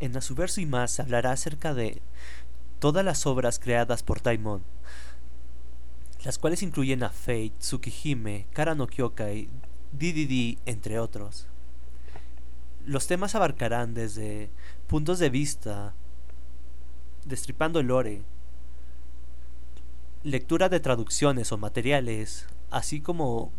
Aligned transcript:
En 0.00 0.16
Asuverso 0.16 0.60
y 0.60 0.66
más 0.66 0.92
se 0.92 1.02
hablará 1.02 1.32
acerca 1.32 1.74
de 1.74 2.00
todas 2.78 3.04
las 3.04 3.26
obras 3.26 3.58
creadas 3.58 4.02
por 4.02 4.22
Daimon, 4.22 4.62
las 6.24 6.38
cuales 6.38 6.62
incluyen 6.62 7.02
a 7.02 7.10
Fate, 7.10 7.52
Tsukihime, 7.58 8.46
Kara 8.52 8.74
no 8.74 8.86
Kyokai, 8.86 9.48
DDD, 9.92 10.58
entre 10.66 11.00
otros. 11.00 11.46
Los 12.86 13.06
temas 13.06 13.34
abarcarán 13.34 13.94
desde 13.94 14.50
puntos 14.86 15.18
de 15.18 15.30
vista, 15.30 15.94
destripando 17.24 17.80
el 17.80 17.88
lore, 17.88 18.22
lectura 20.22 20.68
de 20.68 20.80
traducciones 20.80 21.52
o 21.52 21.58
materiales, 21.58 22.46
así 22.70 23.00
como 23.00 23.52